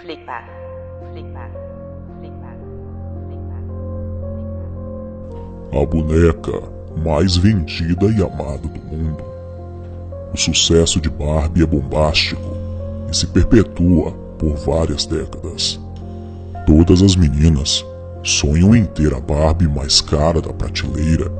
Flickback, 0.00 0.48
flickback, 1.12 1.52
flickback. 2.18 2.56
a 5.70 5.86
boneca 5.86 6.62
mais 7.04 7.36
vendida 7.36 8.06
e 8.06 8.22
amada 8.22 8.68
do 8.68 8.80
mundo. 8.80 9.22
O 10.32 10.36
sucesso 10.36 10.98
de 10.98 11.10
Barbie 11.10 11.62
é 11.62 11.66
bombástico 11.66 12.56
e 13.10 13.16
se 13.16 13.26
perpetua 13.26 14.12
por 14.38 14.54
várias 14.56 15.04
décadas. 15.04 15.78
Todas 16.66 17.02
as 17.02 17.14
meninas 17.14 17.84
sonham 18.22 18.74
em 18.74 18.86
ter 18.86 19.12
a 19.14 19.20
Barbie 19.20 19.68
mais 19.68 20.00
cara 20.00 20.40
da 20.40 20.54
prateleira 20.54 21.30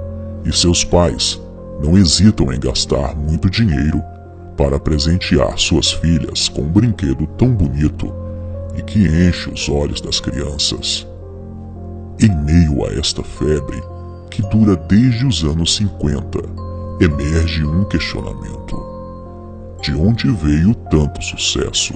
e 0.44 0.52
seus 0.52 0.84
pais 0.84 1.40
não 1.82 1.96
hesitam 1.96 2.52
em 2.52 2.60
gastar 2.60 3.16
muito 3.16 3.48
dinheiro 3.48 4.02
para 4.58 4.78
presentear 4.78 5.58
suas 5.58 5.90
filhas 5.90 6.50
com 6.50 6.62
um 6.62 6.70
brinquedo 6.70 7.26
tão 7.38 7.48
bonito 7.48 8.21
e 8.76 8.82
que 8.82 9.00
enche 9.06 9.50
os 9.50 9.68
olhos 9.68 10.00
das 10.00 10.20
crianças. 10.20 11.06
Em 12.20 12.34
meio 12.44 12.84
a 12.86 12.92
esta 12.92 13.22
febre, 13.22 13.82
que 14.30 14.42
dura 14.42 14.76
desde 14.76 15.26
os 15.26 15.44
anos 15.44 15.76
50, 15.76 16.38
emerge 17.00 17.64
um 17.64 17.84
questionamento: 17.84 18.80
de 19.82 19.94
onde 19.94 20.30
veio 20.30 20.74
tanto 20.90 21.22
sucesso? 21.22 21.94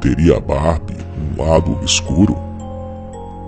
Teria 0.00 0.36
a 0.36 0.40
Barbie 0.40 0.96
um 1.18 1.42
lado 1.42 1.72
obscuro? 1.72 2.36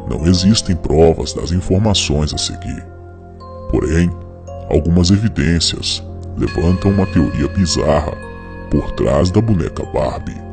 Não 0.09 0.27
existem 0.27 0.75
provas 0.75 1.33
das 1.33 1.53
informações 1.53 2.35
a 2.35 2.39
seguir. 2.39 2.85
Porém, 3.71 4.11
algumas 4.69 5.11
evidências 5.11 6.03
levantam 6.37 6.91
uma 6.91 7.07
teoria 7.07 7.49
bizarra 7.49 8.13
por 8.71 8.91
trás 8.93 9.31
da 9.31 9.41
boneca 9.41 9.85
Barbie. 9.87 10.52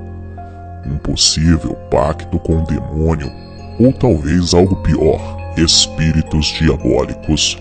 Um 0.86 0.98
possível 0.98 1.76
pacto 1.92 2.40
com 2.40 2.62
o 2.62 2.66
demônio, 2.66 3.32
ou 3.80 3.92
talvez 3.94 4.54
algo 4.54 4.76
pior, 4.77 5.20
espíritos 5.58 6.48
diabólicos 6.48 7.58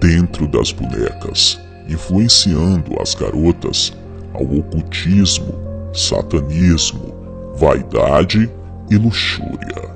dentro 0.00 0.46
das 0.46 0.70
bonecas, 0.72 1.60
influenciando 1.88 3.00
as 3.00 3.14
garotas 3.14 3.92
ao 4.34 4.42
ocultismo, 4.42 5.54
satanismo, 5.92 7.14
vaidade 7.56 8.50
e 8.90 8.96
luxúria. 8.96 9.88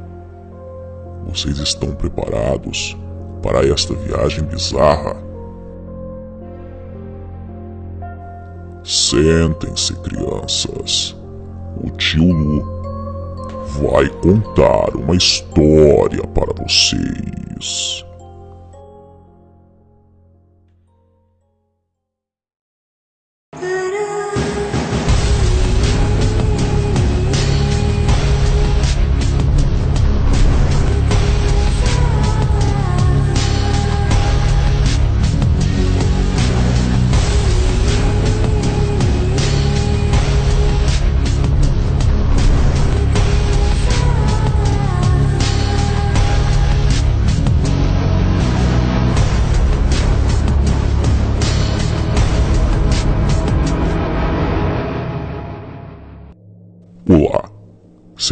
Vocês 1.27 1.59
estão 1.59 1.95
preparados 1.95 2.97
para 3.43 3.67
esta 3.67 3.95
viagem 3.95 4.45
bizarra? 4.45 5.17
Sentem-se, 8.85 9.95
crianças. 10.01 11.17
O 11.83 11.91
tio 11.91 12.33
Lu 12.33 12.63
vai 13.81 14.09
contar 14.09 14.95
uma 14.95 15.17
história 15.17 16.23
para 16.29 16.53
vocês. 16.63 18.05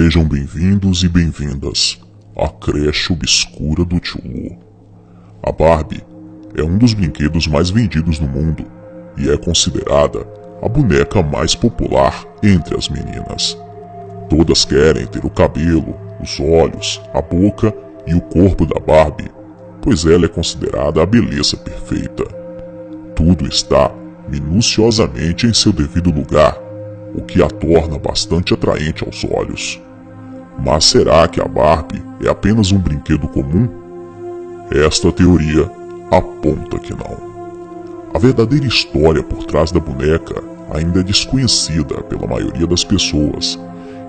Sejam 0.00 0.25
bem-vindos 0.25 1.03
e 1.05 1.09
bem-vindas 1.11 2.00
à 2.34 2.49
creche 2.49 3.12
obscura 3.12 3.84
do 3.84 4.00
tio 4.00 4.19
Lu. 4.25 4.59
A 5.43 5.53
Barbie 5.53 6.03
é 6.56 6.62
um 6.62 6.78
dos 6.78 6.94
brinquedos 6.94 7.47
mais 7.47 7.69
vendidos 7.69 8.19
no 8.19 8.27
mundo 8.27 8.65
e 9.19 9.28
é 9.28 9.37
considerada 9.37 10.27
a 10.62 10.66
boneca 10.71 11.22
mais 11.22 11.55
popular 11.55 12.25
entre 12.43 12.78
as 12.78 12.88
meninas. 12.88 13.59
Todas 14.31 14.65
querem 14.65 15.06
ter 15.06 15.22
o 15.22 15.28
cabelo, 15.28 15.94
os 16.19 16.41
olhos, 16.41 16.99
a 17.12 17.21
boca 17.21 17.71
e 18.06 18.15
o 18.15 18.22
corpo 18.22 18.65
da 18.65 18.81
Barbie, 18.81 19.31
pois 19.82 20.06
ela 20.06 20.25
é 20.25 20.28
considerada 20.28 21.03
a 21.03 21.05
beleza 21.05 21.59
perfeita. 21.59 22.25
Tudo 23.15 23.47
está 23.47 23.93
minuciosamente 24.31 25.47
em 25.47 25.53
seu 25.53 25.75
devido 25.75 26.11
lugar 26.11 26.59
o 27.15 27.21
que 27.21 27.43
a 27.43 27.49
torna 27.49 27.99
bastante 27.99 28.55
atraente 28.55 29.05
aos 29.05 29.25
olhos. 29.25 29.78
Mas 30.59 30.84
será 30.84 31.27
que 31.28 31.41
a 31.41 31.47
Barbie 31.47 32.03
é 32.22 32.28
apenas 32.28 32.72
um 32.72 32.78
brinquedo 32.78 33.28
comum? 33.28 33.69
Esta 34.71 35.11
teoria 35.11 35.71
aponta 36.11 36.78
que 36.78 36.93
não. 36.93 37.31
A 38.12 38.19
verdadeira 38.19 38.66
história 38.66 39.22
por 39.22 39.44
trás 39.44 39.71
da 39.71 39.81
boneca 39.81 40.43
ainda 40.72 41.00
é 41.00 41.03
desconhecida 41.03 42.03
pela 42.03 42.27
maioria 42.27 42.66
das 42.66 42.84
pessoas, 42.84 43.59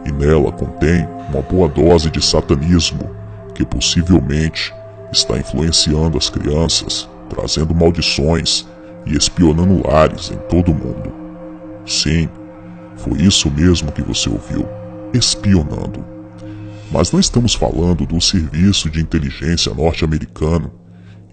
e 0.06 0.12
nela 0.12 0.52
contém 0.52 1.08
uma 1.30 1.42
boa 1.42 1.68
dose 1.68 2.10
de 2.10 2.24
satanismo 2.24 3.10
que 3.54 3.66
possivelmente 3.66 4.74
está 5.12 5.38
influenciando 5.38 6.18
as 6.18 6.30
crianças, 6.30 7.08
trazendo 7.30 7.76
maldições 7.76 8.68
e 9.06 9.16
espionando 9.16 9.88
lares 9.88 10.32
em 10.32 10.38
todo 10.48 10.72
o 10.72 10.76
mundo. 10.76 11.12
Sim, 11.86 12.30
foi 12.98 13.20
isso 13.20 13.50
mesmo 13.52 13.92
que 13.92 14.02
você 14.02 14.30
ouviu. 14.30 14.66
Espionando. 15.14 16.11
Mas 16.92 17.12
não 17.12 17.20
estamos 17.20 17.56
falando 17.56 18.06
do 18.06 18.20
serviço 18.20 18.90
de 18.90 19.00
inteligência 19.00 19.74
norte-americano, 19.74 20.72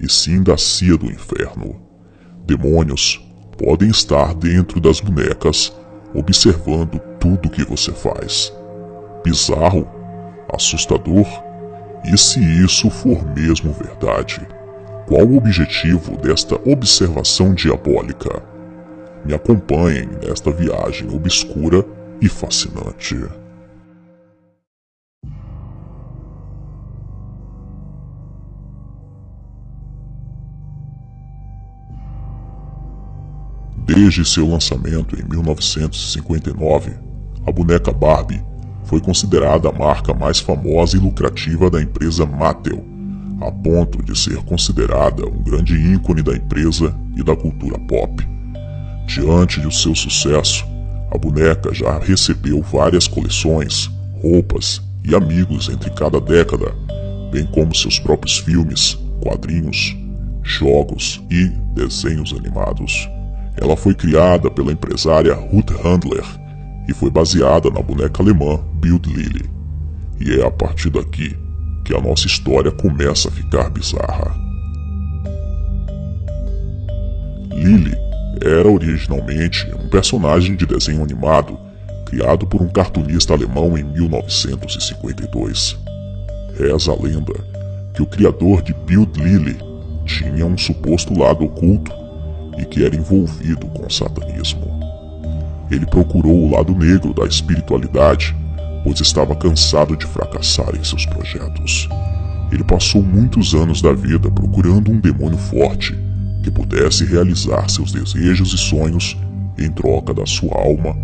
e 0.00 0.08
sim 0.08 0.40
da 0.40 0.56
CIA 0.56 0.96
do 0.96 1.06
inferno. 1.06 1.80
Demônios 2.46 3.20
podem 3.58 3.90
estar 3.90 4.34
dentro 4.34 4.80
das 4.80 5.00
bonecas, 5.00 5.72
observando 6.14 7.00
tudo 7.18 7.50
que 7.50 7.64
você 7.64 7.90
faz. 7.92 8.52
Bizarro? 9.24 9.86
Assustador? 10.52 11.26
E 12.04 12.16
se 12.16 12.40
isso 12.64 12.88
for 12.88 13.26
mesmo 13.34 13.72
verdade? 13.72 14.40
Qual 15.08 15.26
o 15.26 15.36
objetivo 15.36 16.16
desta 16.18 16.54
observação 16.70 17.52
diabólica? 17.52 18.42
Me 19.24 19.34
acompanhem 19.34 20.08
nesta 20.22 20.52
viagem 20.52 21.12
obscura 21.12 21.84
e 22.20 22.28
fascinante. 22.28 23.16
Desde 34.00 34.24
seu 34.24 34.48
lançamento 34.48 35.20
em 35.20 35.28
1959, 35.28 36.92
a 37.44 37.50
boneca 37.50 37.92
Barbie 37.92 38.40
foi 38.84 39.00
considerada 39.00 39.68
a 39.68 39.72
marca 39.72 40.14
mais 40.14 40.38
famosa 40.38 40.96
e 40.96 41.00
lucrativa 41.00 41.68
da 41.68 41.82
empresa 41.82 42.24
Mattel, 42.24 42.80
a 43.40 43.50
ponto 43.50 44.00
de 44.00 44.16
ser 44.16 44.36
considerada 44.44 45.26
um 45.26 45.42
grande 45.42 45.74
ícone 45.74 46.22
da 46.22 46.32
empresa 46.32 46.94
e 47.16 47.24
da 47.24 47.34
cultura 47.34 47.76
pop. 47.76 48.24
Diante 49.08 49.58
do 49.58 49.72
seu 49.72 49.96
sucesso, 49.96 50.64
a 51.12 51.18
boneca 51.18 51.74
já 51.74 51.98
recebeu 51.98 52.62
várias 52.62 53.08
coleções, 53.08 53.90
roupas 54.22 54.80
e 55.04 55.12
amigos 55.12 55.68
entre 55.68 55.90
cada 55.90 56.20
década, 56.20 56.72
bem 57.32 57.44
como 57.46 57.74
seus 57.74 57.98
próprios 57.98 58.38
filmes, 58.38 58.96
quadrinhos, 59.20 59.96
jogos 60.44 61.20
e 61.28 61.48
desenhos 61.74 62.32
animados. 62.32 63.08
Ela 63.60 63.76
foi 63.76 63.94
criada 63.94 64.50
pela 64.50 64.72
empresária 64.72 65.34
Ruth 65.34 65.70
Handler 65.82 66.24
e 66.88 66.94
foi 66.94 67.10
baseada 67.10 67.70
na 67.70 67.82
boneca 67.82 68.22
alemã 68.22 68.60
Bild 68.74 69.12
Lilly. 69.12 69.50
E 70.20 70.40
é 70.40 70.46
a 70.46 70.50
partir 70.50 70.90
daqui 70.90 71.36
que 71.84 71.94
a 71.94 72.00
nossa 72.00 72.26
história 72.26 72.70
começa 72.70 73.28
a 73.28 73.32
ficar 73.32 73.68
bizarra. 73.70 74.34
Lily 77.52 77.96
era 78.40 78.68
originalmente 78.68 79.66
um 79.74 79.88
personagem 79.88 80.54
de 80.54 80.64
desenho 80.64 81.02
animado 81.02 81.58
criado 82.06 82.46
por 82.46 82.62
um 82.62 82.68
cartunista 82.68 83.34
alemão 83.34 83.76
em 83.76 83.82
1952. 83.84 85.76
Reza 86.58 86.92
a 86.92 86.94
lenda 86.94 87.34
que 87.94 88.02
o 88.02 88.06
criador 88.06 88.62
de 88.62 88.72
Bild 88.72 89.20
Lilly 89.20 89.58
tinha 90.06 90.46
um 90.46 90.56
suposto 90.56 91.18
lado 91.18 91.44
oculto 91.44 91.92
e 92.58 92.64
que 92.64 92.84
era 92.84 92.96
envolvido 92.96 93.66
com 93.68 93.86
o 93.86 93.90
satanismo. 93.90 94.66
Ele 95.70 95.86
procurou 95.86 96.44
o 96.44 96.50
lado 96.50 96.74
negro 96.74 97.12
da 97.12 97.24
espiritualidade 97.24 98.34
pois 98.88 99.00
estava 99.00 99.34
cansado 99.34 99.96
de 99.96 100.06
fracassar 100.06 100.74
em 100.74 100.82
seus 100.84 101.04
projetos. 101.06 101.88
Ele 102.50 102.64
passou 102.64 103.02
muitos 103.02 103.54
anos 103.54 103.82
da 103.82 103.92
vida 103.92 104.30
procurando 104.30 104.90
um 104.90 104.98
demônio 104.98 105.38
forte 105.38 105.94
que 106.42 106.50
pudesse 106.50 107.04
realizar 107.04 107.68
seus 107.68 107.92
desejos 107.92 108.54
e 108.54 108.58
sonhos 108.58 109.16
em 109.58 109.70
troca 109.70 110.14
da 110.14 110.24
sua 110.24 110.54
alma 110.58 110.96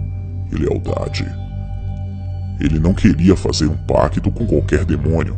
e 0.50 0.56
lealdade. 0.56 1.26
Ele 2.60 2.78
não 2.78 2.94
queria 2.94 3.36
fazer 3.36 3.66
um 3.66 3.76
pacto 3.76 4.30
com 4.30 4.46
qualquer 4.46 4.84
demônio. 4.84 5.36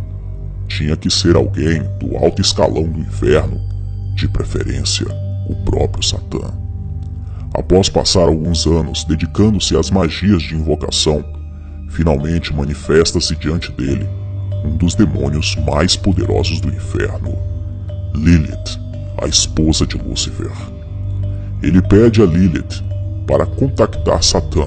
Tinha 0.68 0.96
que 0.96 1.10
ser 1.10 1.34
alguém 1.34 1.82
do 1.98 2.16
alto 2.16 2.42
escalão 2.42 2.84
do 2.84 3.00
inferno, 3.00 3.60
de 4.14 4.28
preferência 4.28 5.06
o 5.48 5.54
próprio 5.64 6.02
Satã. 6.02 6.52
Após 7.54 7.88
passar 7.88 8.28
alguns 8.28 8.66
anos 8.66 9.04
dedicando-se 9.04 9.76
às 9.76 9.90
magias 9.90 10.42
de 10.42 10.54
invocação, 10.54 11.24
finalmente 11.88 12.54
manifesta-se 12.54 13.34
diante 13.36 13.72
dele 13.72 14.06
um 14.64 14.76
dos 14.76 14.94
demônios 14.94 15.56
mais 15.66 15.96
poderosos 15.96 16.60
do 16.60 16.68
inferno, 16.68 17.38
Lilith, 18.14 18.78
a 19.22 19.26
esposa 19.26 19.86
de 19.86 19.96
Lúcifer. 19.96 20.50
Ele 21.62 21.80
pede 21.80 22.20
a 22.20 22.26
Lilith 22.26 22.82
para 23.26 23.46
contactar 23.46 24.22
Satã, 24.22 24.66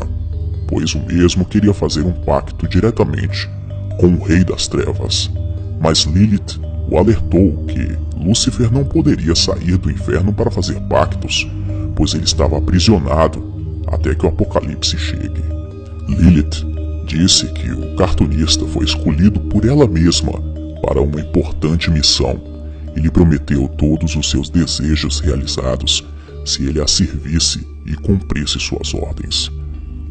pois 0.67 0.95
o 0.95 0.99
mesmo 0.99 1.45
queria 1.45 1.73
fazer 1.73 2.03
um 2.03 2.11
pacto 2.11 2.67
diretamente 2.67 3.49
com 3.99 4.07
o 4.07 4.23
Rei 4.23 4.43
das 4.43 4.67
Trevas, 4.67 5.29
mas 5.81 5.99
Lilith 6.03 6.59
o 6.89 6.97
alertou 6.97 7.65
que 7.65 7.97
Lúcifer 8.17 8.71
não 8.71 8.83
poderia 8.83 9.35
sair 9.35 9.77
do 9.77 9.91
inferno 9.91 10.33
para 10.33 10.49
fazer 10.49 10.79
pactos, 10.81 11.47
pois 11.95 12.13
ele 12.13 12.23
estava 12.23 12.57
aprisionado 12.57 13.43
até 13.87 14.15
que 14.15 14.25
o 14.25 14.29
apocalipse 14.29 14.97
chegue. 14.97 15.43
Lilith 16.07 16.65
disse 17.05 17.47
que 17.47 17.71
o 17.71 17.95
cartunista 17.95 18.65
foi 18.65 18.85
escolhido 18.85 19.39
por 19.39 19.65
ela 19.65 19.87
mesma 19.87 20.33
para 20.81 21.01
uma 21.01 21.21
importante 21.21 21.91
missão 21.91 22.41
e 22.95 22.99
lhe 22.99 23.11
prometeu 23.11 23.67
todos 23.67 24.15
os 24.15 24.29
seus 24.29 24.49
desejos 24.49 25.19
realizados 25.19 26.03
se 26.45 26.65
ele 26.65 26.81
a 26.81 26.87
servisse 26.87 27.65
e 27.85 27.93
cumprisse 27.95 28.59
suas 28.59 28.93
ordens. 28.93 29.51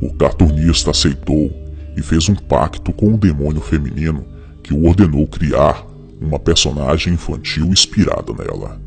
O 0.01 0.13
cartunista 0.15 0.93
aceitou 0.93 1.53
e 1.97 2.03
fez 2.03 2.29
um 2.29 2.35
pacto 2.35 2.93
com 2.93 3.15
o 3.15 3.19
demônio 3.19 3.61
feminino 3.61 4.25
que 4.63 4.73
o 4.73 4.87
ordenou 4.87 5.27
criar 5.27 5.88
uma 6.21 6.39
personagem 6.39 7.15
infantil 7.15 7.67
inspirada 7.67 8.33
nela. 8.33 8.81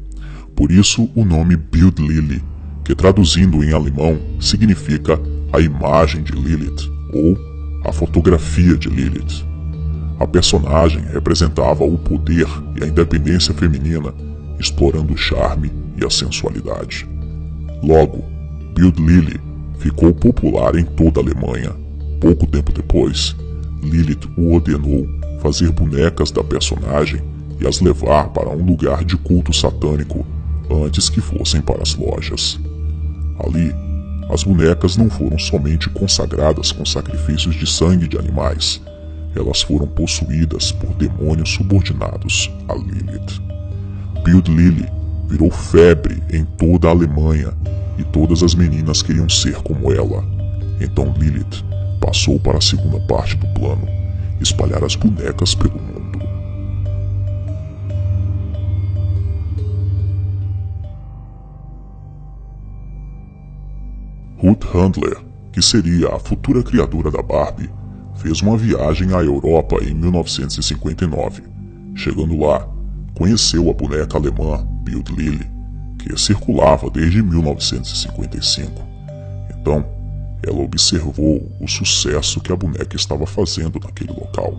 Por 0.56 0.72
isso 0.72 1.10
o 1.16 1.24
nome 1.24 1.56
Build 1.56 2.02
Lily, 2.02 2.44
que 2.84 2.96
traduzindo 2.96 3.64
em 3.64 3.74
alemão 3.74 4.20
significa 4.40 5.20
a 5.54 5.60
imagem 5.60 6.24
de 6.24 6.34
Lilith 6.34 6.90
ou 7.14 7.38
a 7.86 7.92
fotografia 7.92 8.78
de 8.78 8.90
Lilith. 8.90 9.46
A 10.20 10.28
personagem 10.28 11.02
representava 11.12 11.84
o 11.84 11.98
poder 11.98 12.48
e 12.80 12.84
a 12.84 12.88
independência 12.88 13.54
feminina, 13.54 14.14
explorando 14.60 15.14
o 15.14 15.18
charme 15.18 15.72
e 16.00 16.06
a 16.06 16.10
sensualidade. 16.10 17.08
Logo, 17.82 18.24
Build 18.76 19.02
Lily 19.02 19.40
ficou 19.80 20.14
popular 20.14 20.76
em 20.76 20.86
toda 20.86 21.20
a 21.20 21.24
Alemanha. 21.24 21.72
Pouco 22.20 22.46
tempo 22.46 22.72
depois, 22.72 23.36
Lilith 23.82 24.30
o 24.38 24.54
ordenou 24.54 25.08
fazer 25.42 25.72
bonecas 25.72 26.30
da 26.30 26.44
personagem 26.44 27.22
e 27.60 27.68
as 27.68 27.82
levar 27.82 28.30
para 28.30 28.50
um 28.50 28.64
lugar 28.64 29.04
de 29.04 29.18
culto 29.18 29.52
satânico 29.52 30.26
antes 30.70 31.10
que 31.10 31.20
fossem 31.20 31.62
para 31.62 31.82
as 31.82 31.96
lojas. 31.96 32.60
Ali, 33.44 33.74
as 34.30 34.44
bonecas 34.44 34.96
não 34.96 35.10
foram 35.10 35.38
somente 35.38 35.90
consagradas 35.90 36.72
com 36.72 36.86
sacrifícios 36.86 37.56
de 37.56 37.68
sangue 37.68 38.08
de 38.08 38.18
animais, 38.18 38.82
elas 39.36 39.62
foram 39.62 39.88
possuídas 39.88 40.72
por 40.72 40.94
demônios 40.94 41.50
subordinados 41.50 42.52
a 42.68 42.76
Lilith. 42.76 43.42
Build 44.24 44.52
Lily 44.52 44.88
virou 45.28 45.50
febre 45.50 46.22
em 46.32 46.46
toda 46.46 46.88
a 46.88 46.92
Alemanha 46.92 47.54
e 47.98 48.04
todas 48.04 48.44
as 48.44 48.54
meninas 48.54 49.02
queriam 49.02 49.30
ser 49.30 49.56
como 49.56 49.92
ela. 49.92 50.24
Então 50.80 51.14
Lilith 51.18 51.64
passou 52.00 52.40
para 52.40 52.58
a 52.58 52.62
segunda 52.62 53.00
parte 53.02 53.36
do 53.38 53.48
plano 53.48 54.01
espalhar 54.42 54.84
as 54.84 54.96
bonecas 54.96 55.56
pelo 55.56 55.80
mundo. 55.80 56.20
Ruth 64.38 64.64
Handler, 64.74 65.18
que 65.52 65.62
seria 65.62 66.16
a 66.16 66.20
futura 66.20 66.64
criadora 66.64 67.12
da 67.12 67.22
Barbie, 67.22 67.70
fez 68.16 68.42
uma 68.42 68.58
viagem 68.58 69.14
à 69.14 69.24
Europa 69.24 69.78
em 69.84 69.94
1959. 69.94 71.44
Chegando 71.96 72.40
lá, 72.40 72.68
conheceu 73.14 73.70
a 73.70 73.74
boneca 73.74 74.18
alemã 74.18 74.66
Bild 74.84 75.14
Lily, 75.14 75.48
que 76.00 76.18
circulava 76.20 76.90
desde 76.90 77.22
1955. 77.22 78.82
Então, 79.60 79.86
ela 80.44 80.60
observou 80.60 81.52
o 81.60 81.68
sucesso 81.68 82.40
que 82.40 82.52
a 82.52 82.56
boneca 82.56 82.96
estava 82.96 83.26
fazendo 83.26 83.80
naquele 83.80 84.12
local. 84.14 84.58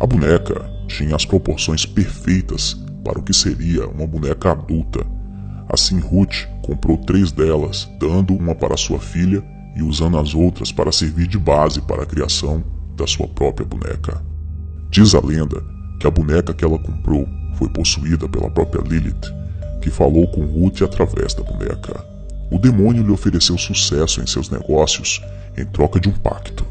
A 0.00 0.06
boneca 0.06 0.70
tinha 0.86 1.14
as 1.14 1.24
proporções 1.24 1.84
perfeitas 1.84 2.74
para 3.04 3.18
o 3.18 3.22
que 3.22 3.34
seria 3.34 3.86
uma 3.88 4.06
boneca 4.06 4.52
adulta. 4.52 5.04
Assim, 5.68 5.98
Ruth 5.98 6.46
comprou 6.62 6.96
três 6.98 7.32
delas, 7.32 7.88
dando 7.98 8.34
uma 8.34 8.54
para 8.54 8.76
sua 8.76 8.98
filha 8.98 9.44
e 9.76 9.82
usando 9.82 10.18
as 10.18 10.34
outras 10.34 10.72
para 10.72 10.92
servir 10.92 11.26
de 11.26 11.38
base 11.38 11.80
para 11.82 12.02
a 12.02 12.06
criação 12.06 12.64
da 12.96 13.06
sua 13.06 13.28
própria 13.28 13.66
boneca. 13.66 14.22
Diz 14.90 15.14
a 15.14 15.20
lenda 15.20 15.62
que 16.00 16.06
a 16.06 16.10
boneca 16.10 16.54
que 16.54 16.64
ela 16.64 16.78
comprou 16.78 17.28
foi 17.54 17.68
possuída 17.68 18.28
pela 18.28 18.50
própria 18.50 18.82
Lilith, 18.82 19.32
que 19.82 19.90
falou 19.90 20.26
com 20.28 20.44
Ruth 20.46 20.82
através 20.82 21.34
da 21.34 21.42
boneca. 21.42 22.17
O 22.50 22.58
demônio 22.58 23.02
lhe 23.02 23.10
ofereceu 23.10 23.58
sucesso 23.58 24.22
em 24.22 24.26
seus 24.26 24.48
negócios 24.48 25.20
em 25.56 25.66
troca 25.66 26.00
de 26.00 26.08
um 26.08 26.12
pacto. 26.12 26.66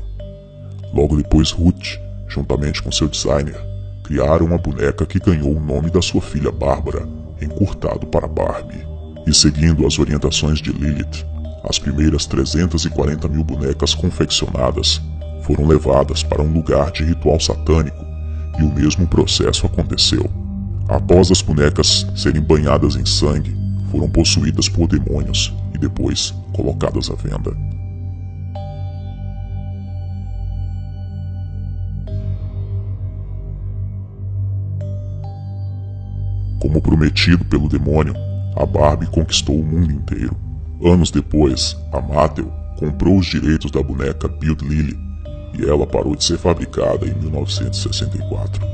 Logo 0.92 1.16
depois, 1.18 1.52
Ruth, 1.52 2.00
juntamente 2.28 2.82
com 2.82 2.92
seu 2.92 3.08
designer, 3.08 3.60
criaram 4.04 4.46
uma 4.46 4.58
boneca 4.58 5.06
que 5.06 5.20
ganhou 5.20 5.56
o 5.56 5.60
nome 5.60 5.92
da 5.92 6.02
sua 6.02 6.22
filha 6.22 6.52
Bárbara, 6.52 7.08
encurtado 7.42 8.08
para 8.08 8.28
Barbie. 8.28 8.88
E 9.28 9.34
seguindo 9.34 9.86
as 9.86 10.00
orientações 10.00 10.60
de 10.60 10.72
Lilith, 10.72 11.26
as 11.64 11.78
primeiras 11.78 12.26
340 12.26 13.28
mil 13.28 13.44
bonecas 13.44 13.94
confeccionadas 13.94 15.02
foram 15.44 15.68
levadas 15.68 16.24
para 16.24 16.42
um 16.42 16.52
lugar 16.52 16.92
de 16.92 17.04
ritual 17.04 17.40
satânico 17.40 18.04
e 18.58 18.64
o 18.64 18.74
mesmo 18.74 19.06
processo 19.06 19.66
aconteceu. 19.66 20.28
Após 20.88 21.30
as 21.30 21.42
bonecas 21.42 22.08
serem 22.16 22.42
banhadas 22.42 22.96
em 22.96 23.06
sangue, 23.06 23.56
foram 23.92 24.10
possuídas 24.10 24.68
por 24.70 24.88
demônios 24.88 25.54
e 25.78 25.80
depois 25.80 26.34
colocadas 26.54 27.10
à 27.10 27.14
venda. 27.14 27.56
Como 36.60 36.82
prometido 36.82 37.46
pelo 37.46 37.70
demônio, 37.70 38.16
a 38.56 38.66
Barbie 38.66 39.06
conquistou 39.08 39.60
o 39.60 39.64
mundo 39.64 39.92
inteiro. 39.92 40.36
Anos 40.84 41.12
depois, 41.12 41.78
a 41.94 42.02
Mattel 42.02 42.52
comprou 42.78 43.18
os 43.18 43.28
direitos 43.28 43.72
da 43.72 43.82
boneca 43.82 44.28
Build 44.28 44.68
Lily 44.68 44.98
e 45.58 45.64
ela 45.64 45.86
parou 45.86 46.16
de 46.16 46.24
ser 46.24 46.38
fabricada 46.38 47.06
em 47.06 47.14
1964. 47.14 48.66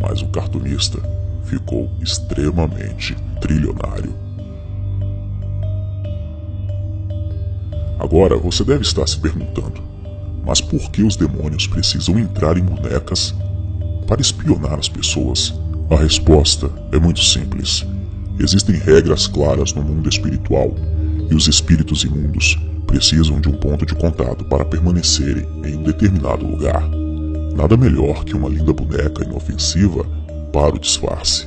Mas 0.00 0.20
o 0.20 0.28
cartunista 0.28 0.98
ficou 1.44 1.88
extremamente 2.00 3.16
trilionário. 3.40 4.29
Agora 8.00 8.34
você 8.38 8.64
deve 8.64 8.80
estar 8.80 9.06
se 9.06 9.18
perguntando: 9.18 9.82
mas 10.44 10.60
por 10.60 10.90
que 10.90 11.02
os 11.02 11.16
demônios 11.16 11.66
precisam 11.66 12.18
entrar 12.18 12.56
em 12.56 12.64
bonecas 12.64 13.34
para 14.06 14.22
espionar 14.22 14.78
as 14.78 14.88
pessoas? 14.88 15.54
A 15.90 15.96
resposta 15.96 16.70
é 16.92 16.98
muito 16.98 17.22
simples. 17.22 17.84
Existem 18.38 18.76
regras 18.76 19.26
claras 19.26 19.74
no 19.74 19.82
mundo 19.82 20.08
espiritual 20.08 20.74
e 21.30 21.34
os 21.34 21.46
espíritos 21.46 22.02
imundos 22.02 22.58
precisam 22.86 23.38
de 23.38 23.48
um 23.48 23.52
ponto 23.52 23.84
de 23.84 23.94
contato 23.94 24.44
para 24.46 24.64
permanecerem 24.64 25.46
em 25.64 25.76
um 25.76 25.82
determinado 25.82 26.46
lugar. 26.46 26.82
Nada 27.54 27.76
melhor 27.76 28.24
que 28.24 28.34
uma 28.34 28.48
linda 28.48 28.72
boneca 28.72 29.24
inofensiva 29.24 30.04
para 30.52 30.74
o 30.74 30.78
disfarce. 30.78 31.46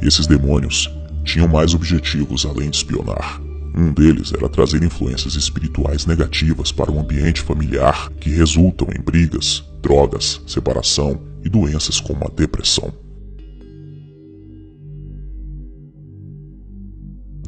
Esses 0.00 0.28
demônios 0.28 0.90
tinham 1.24 1.48
mais 1.48 1.74
objetivos 1.74 2.46
além 2.46 2.70
de 2.70 2.76
espionar. 2.76 3.41
Um 3.74 3.92
deles 3.92 4.32
era 4.32 4.48
trazer 4.48 4.82
influências 4.82 5.34
espirituais 5.34 6.04
negativas 6.04 6.70
para 6.70 6.90
o 6.90 7.00
ambiente 7.00 7.40
familiar 7.40 8.10
que 8.20 8.28
resultam 8.30 8.88
em 8.94 9.00
brigas, 9.00 9.64
drogas, 9.80 10.42
separação 10.46 11.18
e 11.42 11.48
doenças 11.48 11.98
como 11.98 12.24
a 12.24 12.28
depressão. 12.28 12.92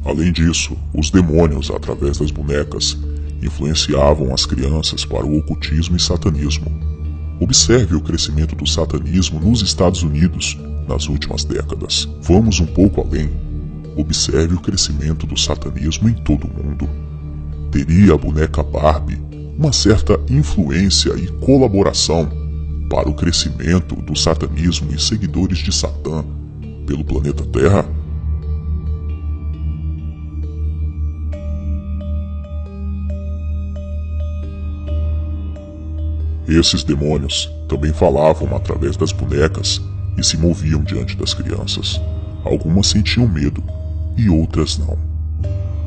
Além 0.03 0.31
disso, 0.31 0.77
os 0.93 1.09
demônios, 1.09 1.69
através 1.69 2.17
das 2.17 2.31
bonecas, 2.31 2.97
influenciavam 3.41 4.33
as 4.33 4.45
crianças 4.45 5.05
para 5.05 5.25
o 5.25 5.37
ocultismo 5.37 5.95
e 5.95 5.99
satanismo. 5.99 6.71
Observe 7.39 7.95
o 7.95 8.01
crescimento 8.01 8.55
do 8.55 8.67
satanismo 8.67 9.39
nos 9.39 9.61
Estados 9.61 10.03
Unidos 10.03 10.57
nas 10.87 11.07
últimas 11.07 11.43
décadas. 11.43 12.07
Vamos 12.21 12.59
um 12.59 12.65
pouco 12.65 13.01
além. 13.01 13.44
Observe 13.95 14.55
o 14.55 14.59
crescimento 14.59 15.25
do 15.25 15.37
satanismo 15.37 16.09
em 16.09 16.13
todo 16.13 16.47
o 16.47 16.53
mundo. 16.53 16.89
Teria 17.71 18.13
a 18.13 18.17
boneca 18.17 18.61
Barbie 18.61 19.23
uma 19.57 19.71
certa 19.71 20.19
influência 20.29 21.13
e 21.15 21.27
colaboração 21.45 22.29
para 22.89 23.09
o 23.09 23.13
crescimento 23.13 23.95
do 23.95 24.15
satanismo 24.15 24.93
e 24.93 25.01
seguidores 25.01 25.59
de 25.59 25.71
Satã 25.71 26.25
pelo 26.85 27.05
planeta 27.05 27.43
Terra? 27.45 27.85
Esses 36.47 36.83
demônios 36.83 37.49
também 37.67 37.93
falavam 37.93 38.55
através 38.55 38.97
das 38.97 39.11
bonecas 39.11 39.81
e 40.17 40.23
se 40.23 40.37
moviam 40.37 40.83
diante 40.83 41.15
das 41.15 41.33
crianças. 41.33 41.99
Algumas 42.43 42.87
sentiam 42.87 43.27
medo 43.27 43.63
e 44.17 44.29
outras 44.29 44.77
não. 44.77 44.97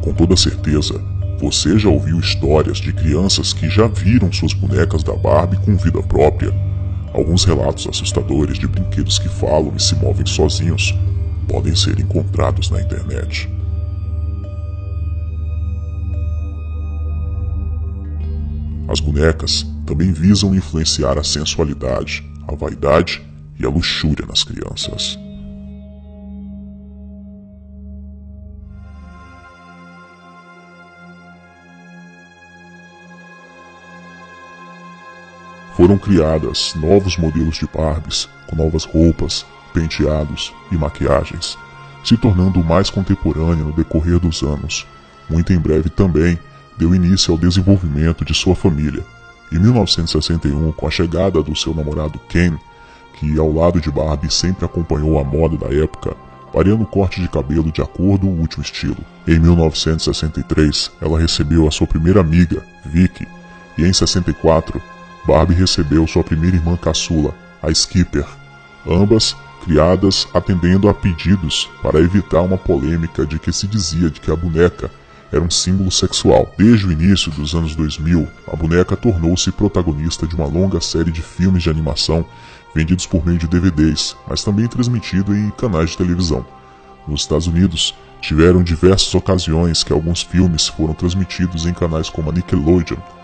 Com 0.02 0.12
toda 0.12 0.36
certeza, 0.36 1.00
você 1.40 1.78
já 1.78 1.88
ouviu 1.88 2.18
histórias 2.18 2.78
de 2.78 2.92
crianças 2.92 3.52
que 3.52 3.68
já 3.68 3.86
viram 3.86 4.32
suas 4.32 4.52
bonecas 4.52 5.02
da 5.02 5.14
Barbie 5.14 5.58
com 5.58 5.76
vida 5.76 6.02
própria. 6.02 6.52
Alguns 7.14 7.44
relatos 7.44 7.86
assustadores 7.86 8.58
de 8.58 8.66
brinquedos 8.66 9.18
que 9.18 9.28
falam 9.28 9.72
e 9.76 9.80
se 9.80 9.94
movem 9.96 10.26
sozinhos 10.26 10.94
podem 11.48 11.74
ser 11.74 11.98
encontrados 11.98 12.70
na 12.70 12.80
internet. 12.80 13.48
As 18.88 19.00
bonecas 19.00 19.66
também 19.86 20.12
visam 20.12 20.54
influenciar 20.54 21.18
a 21.18 21.24
sensualidade, 21.24 22.24
a 22.46 22.54
vaidade 22.54 23.22
e 23.58 23.64
a 23.64 23.68
luxúria 23.68 24.26
nas 24.26 24.42
crianças. 24.42 25.18
Foram 35.78 35.96
criadas 35.96 36.74
novos 36.74 37.16
modelos 37.16 37.54
de 37.54 37.68
Barbies, 37.72 38.28
com 38.48 38.56
novas 38.56 38.82
roupas, 38.82 39.46
penteados 39.72 40.52
e 40.72 40.76
maquiagens, 40.76 41.56
se 42.02 42.16
tornando 42.16 42.64
mais 42.64 42.90
contemporânea 42.90 43.62
no 43.62 43.72
decorrer 43.72 44.18
dos 44.18 44.42
anos. 44.42 44.84
Muito 45.30 45.52
em 45.52 45.58
breve 45.60 45.88
também 45.88 46.36
deu 46.76 46.92
início 46.92 47.30
ao 47.30 47.38
desenvolvimento 47.38 48.24
de 48.24 48.34
sua 48.34 48.56
família. 48.56 49.04
Em 49.52 49.58
1961, 49.60 50.72
com 50.72 50.88
a 50.88 50.90
chegada 50.90 51.40
do 51.44 51.54
seu 51.54 51.72
namorado 51.72 52.18
Ken, 52.28 52.58
que 53.14 53.38
ao 53.38 53.52
lado 53.52 53.80
de 53.80 53.88
Barbie 53.88 54.32
sempre 54.32 54.64
acompanhou 54.64 55.16
a 55.16 55.22
moda 55.22 55.56
da 55.56 55.72
época, 55.72 56.16
variando 56.52 56.82
o 56.82 56.88
corte 56.88 57.20
de 57.20 57.28
cabelo 57.28 57.70
de 57.70 57.80
acordo 57.80 58.26
com 58.26 58.32
o 58.32 58.40
último 58.40 58.64
estilo. 58.64 58.98
Em 59.28 59.38
1963, 59.38 60.90
ela 61.00 61.20
recebeu 61.20 61.68
a 61.68 61.70
sua 61.70 61.86
primeira 61.86 62.18
amiga, 62.20 62.66
Vicky, 62.84 63.28
e 63.78 63.84
em 63.84 63.92
64, 63.92 64.82
Barbie 65.28 65.52
recebeu 65.52 66.06
sua 66.06 66.24
primeira 66.24 66.56
irmã 66.56 66.74
caçula, 66.74 67.34
a 67.62 67.70
Skipper, 67.70 68.24
ambas 68.88 69.36
criadas 69.62 70.26
atendendo 70.32 70.88
a 70.88 70.94
pedidos 70.94 71.68
para 71.82 72.00
evitar 72.00 72.40
uma 72.40 72.56
polêmica 72.56 73.26
de 73.26 73.38
que 73.38 73.52
se 73.52 73.66
dizia 73.66 74.08
de 74.08 74.22
que 74.22 74.30
a 74.30 74.36
boneca 74.36 74.90
era 75.30 75.42
um 75.42 75.50
símbolo 75.50 75.90
sexual. 75.90 76.50
Desde 76.56 76.86
o 76.86 76.92
início 76.92 77.30
dos 77.30 77.54
anos 77.54 77.76
2000, 77.76 78.26
a 78.50 78.56
boneca 78.56 78.96
tornou-se 78.96 79.52
protagonista 79.52 80.26
de 80.26 80.34
uma 80.34 80.46
longa 80.46 80.80
série 80.80 81.12
de 81.12 81.20
filmes 81.20 81.62
de 81.62 81.68
animação 81.68 82.24
vendidos 82.74 83.04
por 83.04 83.22
meio 83.26 83.36
de 83.36 83.46
DVDs, 83.46 84.16
mas 84.26 84.42
também 84.42 84.66
transmitido 84.66 85.36
em 85.36 85.50
canais 85.50 85.90
de 85.90 85.98
televisão. 85.98 86.42
Nos 87.06 87.20
Estados 87.20 87.46
Unidos, 87.46 87.94
tiveram 88.22 88.62
diversas 88.62 89.14
ocasiões 89.14 89.84
que 89.84 89.92
alguns 89.92 90.22
filmes 90.22 90.68
foram 90.68 90.94
transmitidos 90.94 91.66
em 91.66 91.74
canais 91.74 92.08
como 92.08 92.30
a 92.30 92.32
Nickelodeon. 92.32 93.17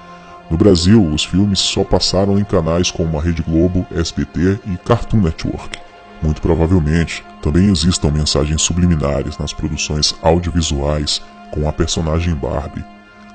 No 0.50 0.56
Brasil, 0.56 1.04
os 1.06 1.24
filmes 1.24 1.58
só 1.58 1.84
passaram 1.84 2.38
em 2.38 2.44
canais 2.44 2.90
como 2.90 3.18
a 3.18 3.22
Rede 3.22 3.42
Globo, 3.42 3.86
SBT 3.94 4.60
e 4.66 4.76
Cartoon 4.76 5.20
Network. 5.20 5.78
Muito 6.22 6.40
provavelmente, 6.40 7.24
também 7.42 7.70
existam 7.70 8.10
mensagens 8.10 8.62
subliminares 8.62 9.36
nas 9.38 9.52
produções 9.52 10.14
audiovisuais 10.22 11.20
com 11.50 11.68
a 11.68 11.72
personagem 11.72 12.34
Barbie, 12.34 12.84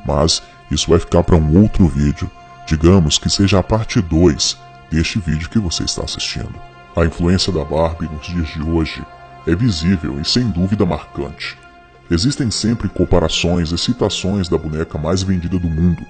mas 0.06 0.42
isso 0.72 0.89
vai 0.89 1.00
ficar 1.00 1.24
para 1.24 1.36
um 1.36 1.62
outro 1.62 1.88
vídeo, 1.88 2.30
digamos 2.66 3.18
que 3.18 3.30
seja 3.30 3.60
a 3.60 3.63
parte 3.63 4.01
2 4.01 4.58
deste 4.92 5.20
vídeo 5.20 5.50
que 5.50 5.60
você 5.60 5.84
está 5.84 6.04
assistindo. 6.04 6.54
A 6.96 7.06
influência 7.06 7.54
da 7.54 7.63
Barbie 7.63 8.10
nos 8.10 8.28
dias 8.28 8.48
de 8.50 8.62
hoje 8.62 9.04
é 9.48 9.56
visível 9.56 10.20
e 10.20 10.25
sem 10.25 10.50
dúvida 10.50 10.86
marcante. 10.86 11.58
Existem 12.10 12.50
sempre 12.50 12.89
comparações 12.89 13.72
e 13.72 13.78
citações 13.78 14.50
da 14.50 14.58
boneca 14.58 14.98
mais 14.98 15.22
vendida 15.22 15.60
do 15.60 15.70
mundo. 15.70 16.04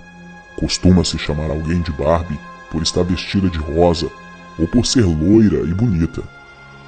Costuma-se 0.56 1.18
chamar 1.18 1.50
alguém 1.50 1.82
de 1.82 1.92
Barbie 1.92 2.40
por 2.72 2.82
estar 2.82 3.04
vestida 3.04 3.50
de 3.50 3.58
rosa 3.58 4.10
ou 4.58 4.68
por 4.68 4.86
ser 4.86 5.06
loira 5.06 5.62
e 5.62 5.74
bonita. 5.74 6.22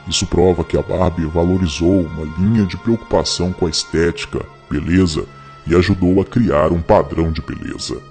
Isso 0.07 0.25
prova 0.25 0.63
que 0.63 0.77
a 0.77 0.81
Barbie 0.81 1.25
valorizou 1.25 2.01
uma 2.01 2.25
linha 2.37 2.65
de 2.65 2.75
preocupação 2.77 3.53
com 3.53 3.67
a 3.67 3.69
estética, 3.69 4.43
beleza 4.69 5.25
e 5.65 5.75
ajudou 5.75 6.19
a 6.21 6.25
criar 6.25 6.71
um 6.71 6.81
padrão 6.81 7.31
de 7.31 7.41
beleza. 7.41 8.01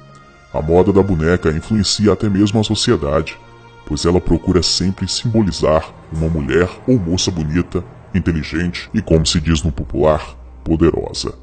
A 0.52 0.62
moda 0.62 0.92
da 0.92 1.02
boneca 1.02 1.50
influencia 1.50 2.12
até 2.12 2.28
mesmo 2.28 2.60
a 2.60 2.64
sociedade, 2.64 3.38
pois 3.86 4.04
ela 4.04 4.20
procura 4.20 4.62
sempre 4.62 5.08
simbolizar 5.08 5.92
uma 6.12 6.28
mulher 6.28 6.68
ou 6.86 6.98
moça 6.98 7.30
bonita, 7.30 7.84
inteligente 8.14 8.88
e, 8.92 9.00
como 9.00 9.26
se 9.26 9.40
diz 9.40 9.62
no 9.62 9.70
popular, 9.70 10.36
poderosa. 10.64 11.34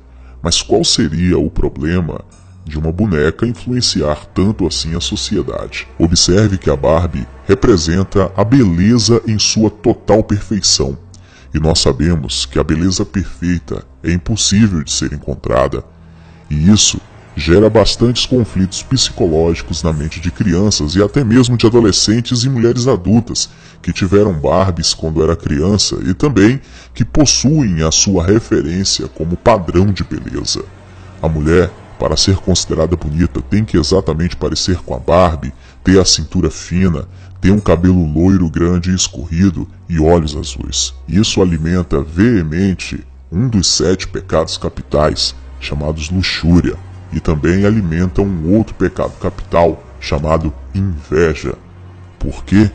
Mas 0.41 0.61
qual 0.61 0.83
seria 0.83 1.37
o 1.37 1.49
problema 1.49 2.23
de 2.67 2.77
uma 2.77 2.91
boneca 2.91 3.47
influenciar 3.47 4.25
tanto 4.33 4.67
assim 4.67 4.95
a 4.95 4.99
sociedade. 4.99 5.87
Observe 5.97 6.57
que 6.57 6.69
a 6.69 6.75
Barbie 6.75 7.27
representa 7.45 8.31
a 8.35 8.43
beleza 8.43 9.21
em 9.25 9.39
sua 9.39 9.69
total 9.69 10.23
perfeição. 10.23 10.97
E 11.53 11.59
nós 11.59 11.79
sabemos 11.79 12.45
que 12.45 12.59
a 12.59 12.63
beleza 12.63 13.05
perfeita 13.05 13.83
é 14.03 14.11
impossível 14.11 14.83
de 14.83 14.91
ser 14.91 15.13
encontrada. 15.13 15.83
E 16.49 16.69
isso 16.69 16.99
gera 17.35 17.69
bastantes 17.69 18.25
conflitos 18.25 18.81
psicológicos 18.81 19.83
na 19.83 19.93
mente 19.93 20.19
de 20.19 20.31
crianças 20.31 20.95
e 20.95 21.03
até 21.03 21.23
mesmo 21.23 21.55
de 21.55 21.67
adolescentes 21.67 22.43
e 22.43 22.49
mulheres 22.49 22.87
adultas 22.87 23.47
que 23.81 23.93
tiveram 23.93 24.33
Barbies 24.33 24.93
quando 24.95 25.23
era 25.23 25.35
criança 25.35 25.97
e 26.03 26.15
também 26.15 26.59
que 26.95 27.05
possuem 27.05 27.83
a 27.83 27.91
sua 27.91 28.25
referência 28.25 29.07
como 29.07 29.37
padrão 29.37 29.93
de 29.93 30.03
beleza. 30.03 30.65
A 31.21 31.29
mulher 31.29 31.71
para 31.99 32.15
ser 32.15 32.37
considerada 32.37 32.95
bonita, 32.95 33.41
tem 33.41 33.65
que 33.65 33.77
exatamente 33.77 34.35
parecer 34.35 34.77
com 34.77 34.93
a 34.93 34.99
Barbie, 34.99 35.53
ter 35.83 35.99
a 35.99 36.05
cintura 36.05 36.49
fina, 36.49 37.07
ter 37.41 37.51
um 37.51 37.59
cabelo 37.59 38.05
loiro 38.05 38.49
grande 38.49 38.91
e 38.91 38.95
escorrido 38.95 39.67
e 39.89 39.99
olhos 39.99 40.35
azuis. 40.35 40.93
Isso 41.07 41.41
alimenta 41.41 42.01
veemente 42.01 43.03
um 43.31 43.47
dos 43.47 43.67
sete 43.67 44.07
pecados 44.07 44.57
capitais, 44.57 45.35
chamados 45.59 46.09
luxúria, 46.09 46.75
e 47.11 47.19
também 47.19 47.65
alimenta 47.65 48.21
um 48.21 48.53
outro 48.53 48.75
pecado 48.75 49.13
capital, 49.19 49.83
chamado 49.99 50.53
inveja. 50.73 51.55
Porque 52.19 52.69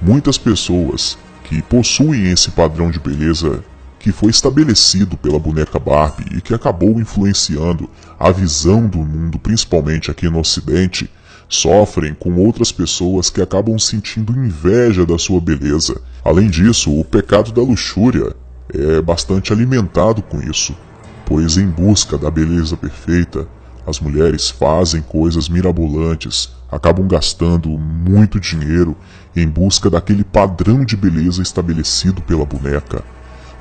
muitas 0.00 0.38
pessoas 0.38 1.18
que 1.44 1.62
possuem 1.62 2.30
esse 2.30 2.50
padrão 2.50 2.90
de 2.90 2.98
beleza 2.98 3.62
que 3.98 4.12
foi 4.12 4.30
estabelecido 4.30 5.16
pela 5.16 5.38
boneca 5.38 5.78
Barbie 5.78 6.36
e 6.36 6.40
que 6.40 6.54
acabou 6.54 7.00
influenciando 7.00 7.88
a 8.18 8.30
visão 8.30 8.86
do 8.86 8.98
mundo, 8.98 9.38
principalmente 9.38 10.10
aqui 10.10 10.28
no 10.28 10.40
Ocidente, 10.40 11.10
sofrem 11.48 12.14
com 12.14 12.34
outras 12.36 12.72
pessoas 12.72 13.30
que 13.30 13.40
acabam 13.40 13.78
sentindo 13.78 14.32
inveja 14.32 15.06
da 15.06 15.18
sua 15.18 15.40
beleza. 15.40 16.00
Além 16.24 16.48
disso, 16.48 16.98
o 16.98 17.04
pecado 17.04 17.52
da 17.52 17.62
luxúria 17.62 18.34
é 18.72 19.00
bastante 19.00 19.52
alimentado 19.52 20.22
com 20.22 20.40
isso, 20.40 20.76
pois 21.24 21.56
em 21.56 21.66
busca 21.66 22.18
da 22.18 22.30
beleza 22.30 22.76
perfeita, 22.76 23.46
as 23.86 24.00
mulheres 24.00 24.50
fazem 24.50 25.00
coisas 25.00 25.48
mirabolantes, 25.48 26.50
acabam 26.70 27.06
gastando 27.06 27.68
muito 27.68 28.40
dinheiro 28.40 28.96
em 29.34 29.46
busca 29.46 29.88
daquele 29.88 30.24
padrão 30.24 30.84
de 30.84 30.96
beleza 30.96 31.40
estabelecido 31.40 32.20
pela 32.22 32.44
boneca. 32.44 33.04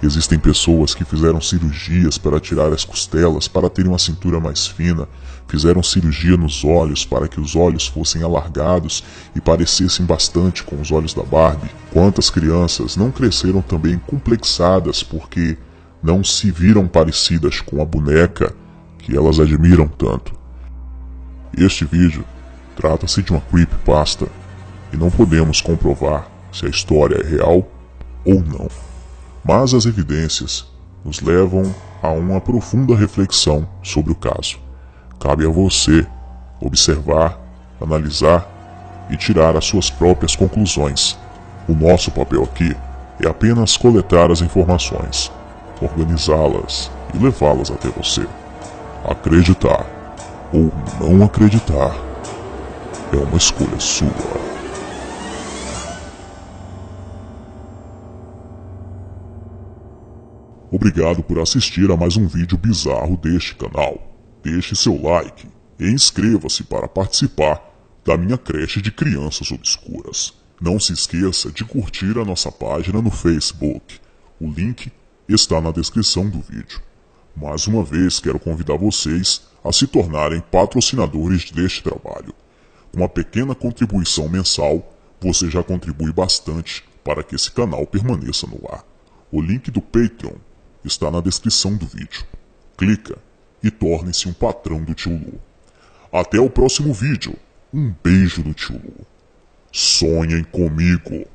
Existem 0.05 0.38
pessoas 0.38 0.93
que 0.93 1.03
fizeram 1.03 1.41
cirurgias 1.41 2.15
para 2.15 2.39
tirar 2.39 2.71
as 2.71 2.85
costelas 2.85 3.47
para 3.47 3.71
terem 3.71 3.89
uma 3.89 3.97
cintura 3.97 4.39
mais 4.39 4.67
fina, 4.67 5.07
fizeram 5.47 5.81
cirurgia 5.81 6.38
nos 6.38 6.63
olhos 6.63 7.03
para 7.03 7.27
que 7.27 7.41
os 7.41 7.55
olhos 7.55 7.88
fossem 7.88 8.21
alargados 8.21 9.03
e 9.35 9.41
parecessem 9.41 10.05
bastante 10.05 10.62
com 10.62 10.79
os 10.79 10.91
olhos 10.91 11.15
da 11.15 11.24
Barbie. 11.24 11.71
Quantas 11.91 12.29
crianças 12.29 12.95
não 12.95 13.09
cresceram 13.09 13.63
também 13.63 13.97
complexadas 13.97 15.01
porque 15.01 15.57
não 16.03 16.24
se 16.24 16.51
viram 16.51 16.88
parecidas 16.88 17.59
com 17.59 17.81
a 17.81 17.85
boneca 17.85 18.55
que 19.00 19.17
elas 19.17 19.39
admiram 19.39 19.88
tanto? 19.88 20.35
Este 21.57 21.83
vídeo 21.83 22.24
trata-se 22.75 23.24
de 23.24 23.31
uma 23.31 23.41
creepypasta 23.41 24.27
e 24.93 24.97
não 24.97 25.09
podemos 25.09 25.62
comprovar 25.62 26.29
se 26.53 26.67
a 26.67 26.69
história 26.69 27.15
é 27.15 27.27
real 27.27 27.67
ou 28.24 28.35
não. 28.35 28.69
Mas 29.47 29.75
as 29.75 29.85
evidências 29.85 30.65
nos 31.03 31.21
levam 31.21 31.63
a 32.01 32.09
uma 32.09 32.41
profunda 32.41 32.95
reflexão 32.95 33.67
sobre 33.83 34.11
o 34.11 34.15
caso. 34.15 34.57
Cabe 35.19 35.45
a 35.45 35.49
você 35.49 36.05
observar, 36.59 37.39
analisar 37.79 38.47
e 39.07 39.15
tirar 39.15 39.55
as 39.55 39.65
suas 39.65 39.87
próprias 39.87 40.35
conclusões. 40.35 41.15
O 41.69 41.73
nosso 41.73 42.09
papel 42.09 42.43
aqui 42.43 42.75
é 43.23 43.27
apenas 43.27 43.77
coletar 43.77 44.31
as 44.31 44.41
informações, 44.41 45.31
organizá-las 45.79 46.89
e 47.13 47.23
levá-las 47.23 47.69
até 47.69 47.89
você. 47.89 48.25
Acreditar 49.07 49.85
ou 50.51 50.71
não 50.99 51.23
acreditar 51.23 51.95
é 53.13 53.17
uma 53.17 53.37
escolha 53.37 53.79
sua. 53.79 54.44
Obrigado 60.75 61.24
por 61.24 61.39
assistir 61.39 61.89
a 61.89 61.96
mais 61.96 62.17
um 62.17 62.27
vídeo 62.27 62.58
bizarro 62.58 63.15
deste 63.15 63.55
canal. 63.55 64.13
Deixe 64.44 64.75
seu 64.75 65.01
like 65.01 65.48
e 65.79 65.88
inscreva-se 65.88 66.65
para 66.65 66.86
participar 66.86 67.63
da 68.03 68.17
minha 68.17 68.38
creche 68.38 68.82
de 68.82 68.91
crianças 68.91 69.50
obscuras. 69.51 70.34
Não 70.60 70.77
se 70.77 70.91
esqueça 70.91 71.50
de 71.50 71.63
curtir 71.63 72.20
a 72.20 72.25
nossa 72.25 72.51
página 72.51 73.01
no 73.01 73.10
Facebook. 73.10 74.01
O 74.38 74.51
link 74.51 74.91
está 75.29 75.62
na 75.62 75.72
descrição 75.72 76.29
do 76.29 76.41
vídeo. 76.41 76.82
Mais 77.34 77.67
uma 77.67 77.82
vez 77.82 78.20
quero 78.20 78.38
convidar 78.38 78.75
vocês 78.75 79.44
a 79.63 79.72
se 79.72 79.88
tornarem 79.88 80.44
patrocinadores 80.51 81.51
deste 81.51 81.84
trabalho. 81.84 82.36
Com 82.91 82.98
uma 82.98 83.08
pequena 83.08 83.55
contribuição 83.55 84.27
mensal, 84.27 84.94
você 85.22 85.50
já 85.50 85.63
contribui 85.63 86.12
bastante 86.12 86.84
para 87.01 87.24
que 87.24 87.34
esse 87.34 87.50
canal 87.50 87.88
permaneça 87.88 88.46
no 88.46 88.60
ar. 88.70 88.84
O 89.32 89.39
link 89.39 89.72
do 89.72 89.82
Patreon 89.82 90.36
está 90.88 91.10
na 91.10 91.22
descrição 91.22 91.75
do 91.75 91.86
vídeo. 91.86 92.24
Clica 92.77 93.18
e 93.63 93.72
torne-se 93.72 94.27
um 94.27 94.34
patrão 94.34 94.84
do 94.84 94.94
Tio 94.94 95.13
Lu. 95.13 95.39
Até 96.12 96.39
o 96.39 96.50
próximo 96.50 96.94
vídeo. 96.94 97.36
Um 97.74 97.94
beijo 98.04 98.44
do 98.44 98.54
Tio 98.54 98.75
Lu. 98.75 99.06
Sonhem 99.72 100.44
comigo. 100.44 101.25